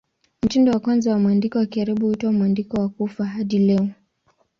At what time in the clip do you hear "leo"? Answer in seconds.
3.59-3.89